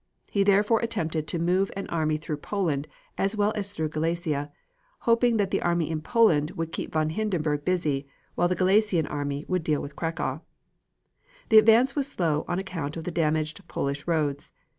He 0.31 0.41
therefore 0.41 0.79
attempted 0.79 1.27
to 1.27 1.37
move 1.37 1.69
an 1.77 1.85
army 1.89 2.17
through 2.17 2.37
Poland 2.37 2.87
as 3.19 3.35
well 3.37 3.53
as 3.55 3.71
through 3.71 3.89
Galicia, 3.89 4.51
hoping 5.01 5.37
that 5.37 5.51
the 5.51 5.61
army 5.61 5.91
in 5.91 6.01
Poland 6.01 6.49
would 6.57 6.71
keep 6.71 6.91
von 6.91 7.11
Hindenburg 7.11 7.63
busy, 7.63 8.07
while 8.33 8.47
the 8.47 8.55
Galician 8.55 9.05
army 9.05 9.45
would 9.47 9.63
deal 9.63 9.79
with 9.79 9.95
Cracow. 9.95 10.41
The 11.49 11.59
advance 11.59 11.95
was 11.95 12.07
slow 12.07 12.45
on 12.47 12.57
account 12.57 12.97
of 12.97 13.03
the 13.03 13.11
damaged 13.11 13.67
Polish 13.67 14.07
roads. 14.07 14.51